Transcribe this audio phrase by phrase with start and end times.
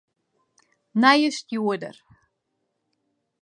[1.03, 1.97] Nije stjoerder.